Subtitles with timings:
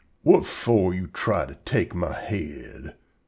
[0.25, 2.95] "Whut for you try to take my head?"